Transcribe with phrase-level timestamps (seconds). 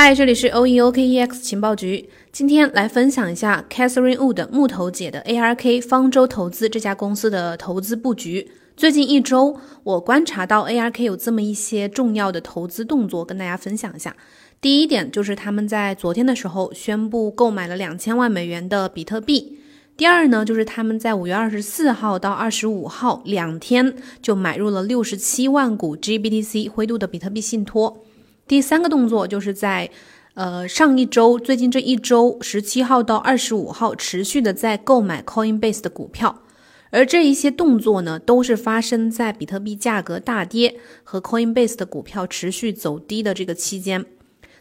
[0.00, 2.08] 嗨，这里是 O E O K E X 情报局。
[2.30, 8.48] 今天来分享一下 Catherine Wood 木头姐的 A R K 方舟投资这家公司的投资布局。
[8.76, 14.14] 最近一周，我观察到 A R K 有这么一些重要的投资动作，跟大家分享一下。
[14.60, 19.58] 第一点就是他们在昨天的时候宣布购买了两千万美元的比特币。
[19.96, 28.04] 第二呢，就是他们在五月二十四号到二十五号两天就买入了六十七万股 G B T C 灰度的比特币信托。
[28.48, 29.90] 第三个动作就是在，
[30.32, 36.40] 呃，上一周，最近这一周，十七号到二十五号，持续的在购买 Coinbase 的股票，
[36.88, 44.06] 而这一些动作呢，都是发生在比特币价格大跌和 Coinbase 的股票持续走低的这个期间，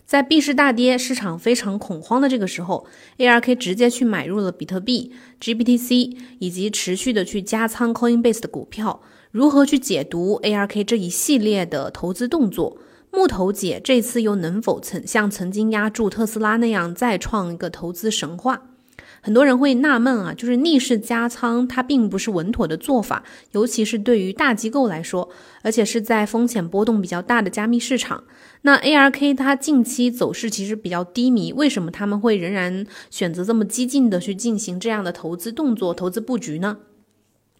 [0.05, 2.85] 在币市大跌、市场非常恐慌的这个时候
[3.17, 9.01] ，ARK 直接去买入了比特币、GBTC，以及持续的去加仓 Coinbase 的股票。
[9.31, 12.77] 如何去解读 ARK 这一系列的投资动作？
[13.17, 18.61] 木头姐这次又能否曾像曾经压住特斯拉那样再创一个投资神话？
[19.21, 25.27] 很多人会纳闷啊，就是逆势加仓，它并不是稳妥的做法，尤其是对于大机构来说，
[25.63, 28.23] 而且是在风险波动比较大的加密市场。
[28.61, 36.77] 那 ARK 它近期走势其实比较低迷，为什么他们会仍然选择这么激进的去进行这样的投资动作、投资布局呢？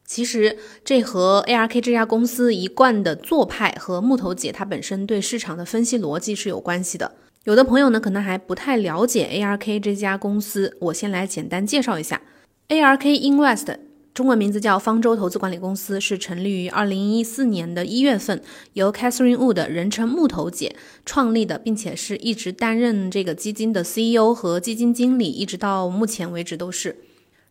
[0.08, 7.12] 其实这和 ARK 这家公司一贯的做派和木头姐她本身对市场的分析逻辑是有关系的。
[7.44, 12.22] 有的朋友呢可能还不太了解 ARK 这家公司，我先来简单介绍一下。
[12.70, 13.78] ARK Invest
[14.14, 18.42] 中文名字叫方舟投资管理公司，是成立于二零一四年的一月份，
[18.74, 26.96] 由 Catherine Wood 人称木头姐创立的，并且是一直担任这个基金的 CEO 和基金经理，一直到目前为止都是。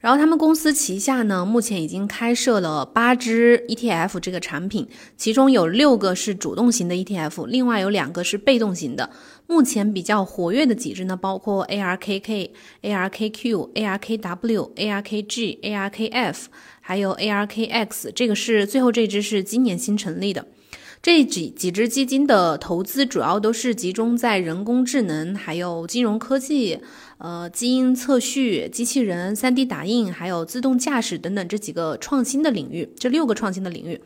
[0.06, 9.10] 然后他们公司旗下呢，目前已经开设了八只 ETF 这个产品，其中有六个是主动型的 ETF，另外有两个是被动型的。
[9.48, 12.50] 目前比较活跃的几只呢，包括 ARKK、
[12.82, 16.36] ARKQ、ARKW、ARKG、ARKF，
[16.80, 18.12] 还有 ARKX。
[18.14, 20.46] 这个是最后这只是今年新成立的。
[21.02, 26.80] 这几几只基金的投资主要都是集中在人工智能、还有金融科技。
[27.18, 33.98] 呃，基因测序、机器人、3D 打印，还有自动驾驶等等这几个创新的领域，这六个创新的领域，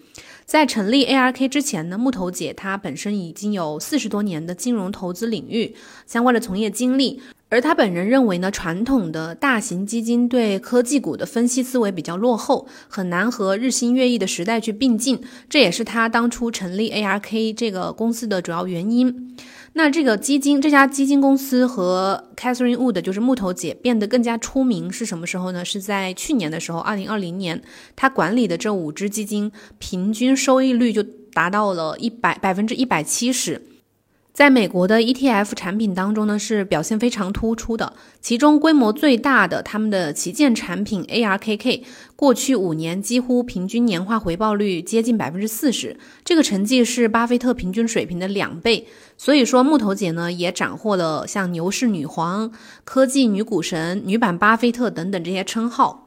[0.45, 5.75] 在成立 ARK 之前呢，木头姐她本身已经有四十多年的金融投资领域
[6.07, 7.21] 相关的从业经历，
[7.51, 19.37] 而他本人认为呢，传统的大型基金对科技股的分析思维比较落后，很难和日新月异的时代去并进，这也是他当初成立 ARK 这个公司的主要原因。
[19.73, 25.65] 那这个基金，这家基金公司和 Catherine Wood 就是木头姐变得更加出名是什么时候呢？
[25.65, 27.61] 是在去年的时候，二零二零年，
[27.97, 33.63] 他管理的这五只基金平均收益率就达到了一百百分之一百七十。
[34.33, 37.93] 在美国的 ETF 产品当中呢，是表现非常突出的。
[38.21, 41.83] 其中规模最大的，他们的旗舰产品 ARKK，
[42.15, 48.87] 过去五年几乎平均年化回报率接近百分之四十，这个成绩是巴菲特平均水平的两倍。
[49.19, 52.53] 所以说，木头姐呢也斩获了像牛市女皇、
[52.85, 56.07] 科技女股神、女版巴菲特等等这些称号。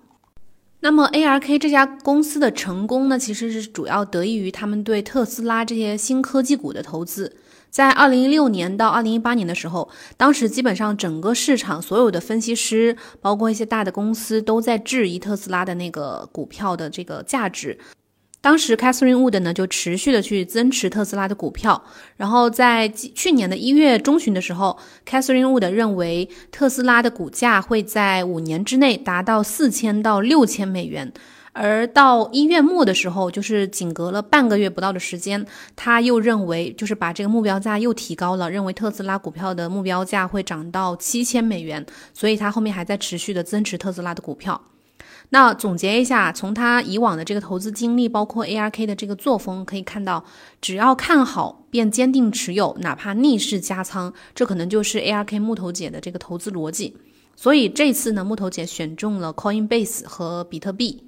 [0.79, 7.35] 那么 ARK 这家公司的成功呢，其实是主要得益于他们对特斯拉这些新科技股的投资。
[7.73, 17.79] 在二零一六年到二零一八年的时候，当时基本上整个市场所有的分析师，包括一些大的公司，都在质疑特斯拉的那个股票的这个价值。
[18.41, 21.83] 当时 Catherine Wood 呢就持续的去增持特斯拉的股票，
[22.15, 24.77] 然后在去年的一月中旬的时候
[25.09, 31.11] ，Catherine Wood 认为特斯拉的股价会在五年之内达到四千到六千美元。
[31.53, 44.59] 而到一月末的时候，就是仅隔了半个月不到的时间，他又认为，就是把这个目标价又提高了，认为特斯拉股票的目标价会涨到七千美元，所以他后面还在持续的增持特斯拉的股票。
[45.29, 50.25] 那总结一下，从他以往的这个投资经历，包括 ARK 的这个作风，可以看到，
[50.59, 56.97] 只要看好便坚定持有，哪怕逆势加仓，这可能就是 ARK 木头姐的这个投资逻辑。
[57.35, 61.03] 所以这次呢，木头姐选中了 Coinbase 和比特币。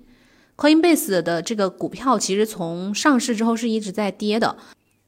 [0.58, 4.56] Coinbase 的这个股票其实从上市之后是一直在跌的。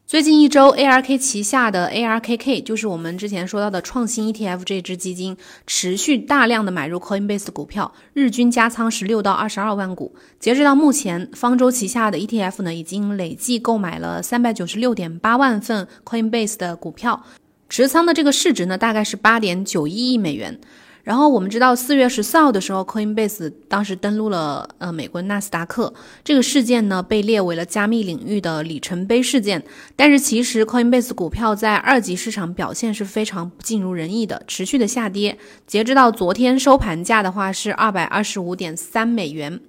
[0.05, 5.35] 最近一周，ARK 旗下的 ARKK，就是我们之前说到的创新 ETF 这支基金，
[5.65, 10.15] 持续大量的买入 Coinbase 的股票，日均加仓十六到二十二万股。
[10.39, 17.25] 截止到目前，方舟旗下的 ETF 呢，已经累计购买了三百九十六点八万份 Coinbase 的股票，
[17.67, 20.57] 持仓的这个市值呢，大概是八点九一亿美元。
[21.07, 29.63] 然后我们知道，四月十四号的时候，Coinbase 当时登陆了呃美国纳斯达克，这个事件呢被列为了加密领域的里程碑事件。
[29.95, 35.37] 但是其实 Coinbase 股票在二级市场表现是非常不尽如人意的，持续的下跌。
[35.65, 39.61] 截止到昨天收盘价的话是二百二十五点三美元。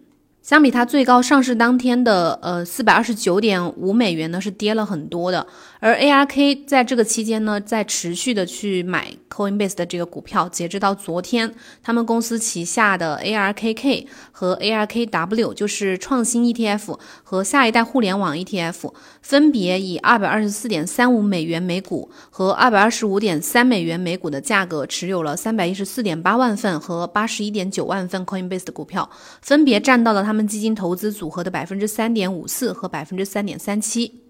[0.49, 5.47] 相比它最高上市当天的呃四百二十九点五美元呢，是跌了很多的。
[5.79, 10.49] 而 ARK 在这个期间呢，在持续的去买 Coinbase 的这个股票。
[10.49, 29.11] 截止到昨天，他们公司旗下的 ARKK 和 ARKW 就是创新 ETF 和下一代互联网 ETF，分别以二百二十四点三五美元每股和二百二十五点三美元每股的价格，持有了三百一十四点八万份和八十一点九万份 Coinbase 的股票，
[29.43, 30.38] 分别占到了他们。
[30.47, 34.23] 基金投资组合的百分之三点五四和百分之三点三七。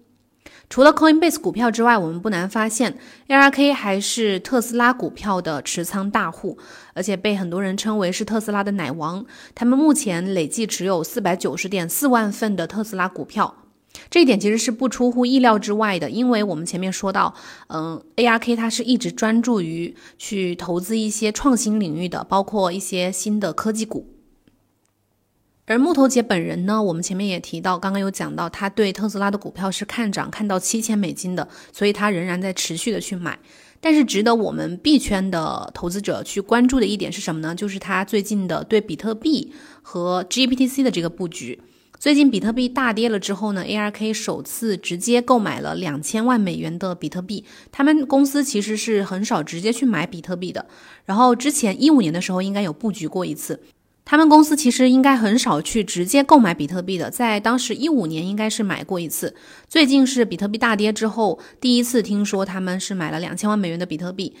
[0.69, 2.97] 除了 Coinbase 股票之外，我们不难发现
[3.27, 6.57] ，ARK 还是特斯拉股票的持仓大户，
[6.93, 9.25] 而且被很多人称为是特斯拉的奶王。
[9.55, 13.55] 他们目前累计持有四百九十点四万份的特斯拉股票，
[14.11, 17.33] 这一点其实是不出乎意料之外的，因为我们前面说到，
[17.69, 24.05] 嗯，ARK 它是一直专注于去投资一些创新领域的，包括一些新的科技股。
[25.69, 33.37] 而木头姐本人呢，我们前面也提到，刚刚有讲到，他对特斯拉的股票是看涨，看到七千美金的，所以他仍然在持续的去买。
[33.79, 37.53] 但是值得我们币圈的投资者去关注的一点是什么呢？
[37.53, 41.61] 就是他最近的对比特币和 GPTC 的这个布局。
[41.99, 47.45] 最近比特币大跌了之后呢，ARK 首次直接购买了两千万美元的比特币。
[47.71, 50.65] 他们公司其实是很少直接去买比特币的，
[51.05, 53.61] 然后之前一五年的时候应该有布局过一次。
[54.09, 59.35] 他们公司其实应该很少去直接购买比特币的，在当时一五年应该是买过一次。
[59.67, 64.35] 最近是比特币大跌之后，第一次听说他们是买了两千万美元的比特币。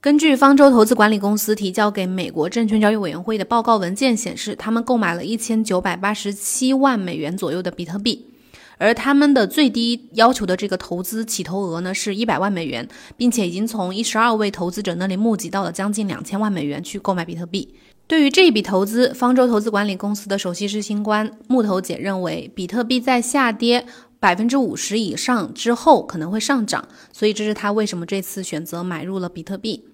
[0.00, 8.26] 根据方舟投资管理公司提交给美国证券交易委员会的报告文件显示，他们购买了一千九百八十七万美元左右的比特币，
[8.78, 17.74] 而他们的最低要求的这个投资起投额呢是一百万美元，并且已经从一十二位投资者那里募集到了将近两千万美元去购买比特币。
[18.10, 23.86] 对于这一笔投资，方舟投资管理公司的首席执行官木头姐认为，比特币在下跌
[24.18, 29.84] 百分之五十以上之后可能会上涨，所以这是他为什么这次选择买入了比特币。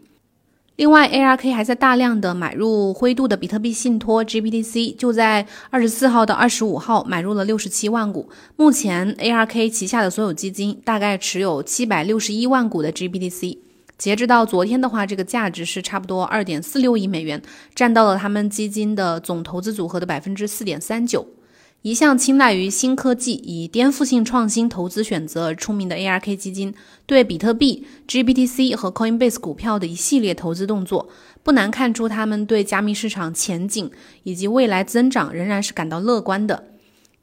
[0.77, 8.31] 另外，ARK 还在大量的买入灰度的比特币信托 GPTC，就在二十四号到二十五号买入了六十七万股。
[8.57, 13.59] 目前，ARK 旗下的所有基金大概持有七百六十一万股的 GPTC。
[13.99, 17.41] 截止到昨天的话，这个价值是差不多二点四六亿美元，
[17.75, 21.27] 占到了他们基金的总投资组合的百分之四点三九。
[21.83, 26.75] 一向青睐于新科技、以颠覆性创新投资选择而出名的 ARK 基金，
[27.07, 31.09] 对比特币、GBTC 和 Coinbase 股票的一系列投资动作，
[31.45, 33.91] 不难看出他们对加密市场前景
[34.25, 36.65] 以及未来增长仍然是感到乐观的。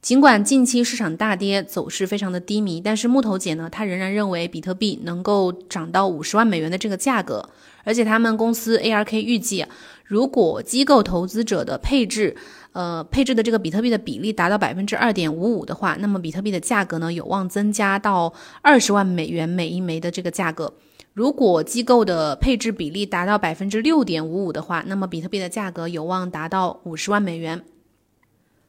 [0.04, 7.48] 尽管近期市场大跌，走势非常的低迷，但是木头姐呢，她仍然认为比特币能够涨到五十万美元的这个价格，
[7.84, 9.64] 而且他们公司 ARK 预计，
[10.04, 12.36] 如果机构投资者的配置，
[12.72, 18.30] 呃，配置的这个比特币的比例达到百分之二点五五的话，那么比特币的价格呢，有望增加到
[18.60, 20.70] 二十万美元每一枚的这个价格。
[21.14, 27.62] 如果机构的配置比例达到百分之六点五五的话，那么比特币的价格有望达到五十万美元。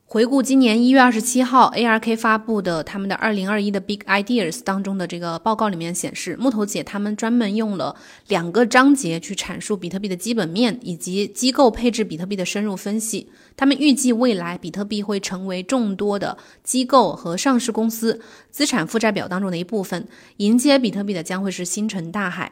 [0.08, 7.96] 回顾今年一月二十七号，ARK 发布的他们的二零二一的 Big Ideas 当中的这个报告里面显示，木头姐他们专门用了
[8.28, 13.28] 两个章节去阐述比特币的基本面以及机构配置比特币的深入分析。
[13.58, 18.22] 他们预计未来比特币会成为众多的机构和上市公司
[18.52, 20.08] 资产负债表当中的一部分，
[20.38, 22.52] 迎接比特币的将会是星辰大海。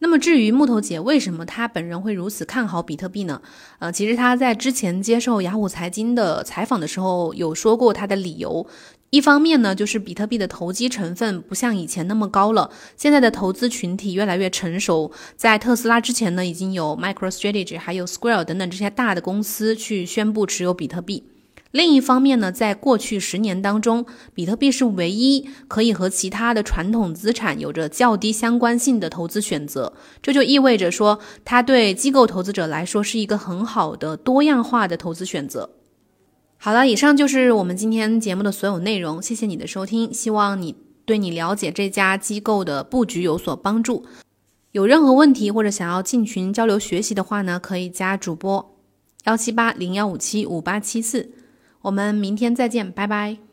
[0.00, 3.40] 那么至于木头姐为什么她本人会如此看好比特币呢？
[3.78, 8.66] 呃，其实她在之前接受雅虎财经的采访的时候有说过她的理由。
[9.10, 15.12] 一方面呢，就是比特币的投机成分不像以前那么高了，现在的投资群体越来越成熟。
[15.36, 21.22] 在特斯拉之前呢，已经有 MicroStrategy 还有 Square 等等这些大的公司去宣布持有比特币。
[21.74, 29.92] 另一方面呢，在过去十年当中，比特币是唯一可以和其他的传统资产有着较低相关性的投资选择。
[30.22, 35.70] 这就意味着说，它对机构投资者来说是一个很好的多样化的投资选择。
[36.58, 44.04] 好了，以上就是我们今天节目的所有内容，谢谢你的收听，希望你对你了解这家机构的布局有所帮助。
[44.70, 48.76] 有任何问题或者想要进群交流学习的话呢，可以加主播
[49.24, 51.32] 幺七八零幺五七五八七四。
[51.84, 53.43] 我们明天再见，拜拜。